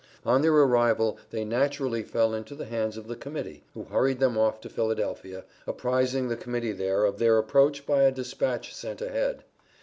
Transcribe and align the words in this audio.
On 0.25 0.41
their 0.41 0.51
arrival 0.55 1.19
they 1.29 1.45
naturally 1.45 2.01
fell 2.01 2.33
into 2.33 2.55
the 2.55 2.65
hands 2.65 2.97
of 2.97 3.07
the 3.07 3.15
Committee, 3.15 3.65
who 3.75 3.83
hurried 3.83 4.19
them 4.19 4.35
off 4.35 4.59
to 4.61 4.67
Philadelphia, 4.67 5.43
apprising 5.67 6.27
the 6.27 6.35
Committee 6.35 6.71
there 6.73 7.05
of 7.05 7.19
their 7.19 7.37
approach 7.37 7.85
by 7.85 8.01
a 8.01 8.11
dispatch 8.11 8.73
sent 8.73 8.99
ahead. 9.03 9.43